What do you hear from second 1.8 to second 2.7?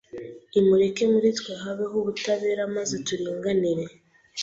ubutabera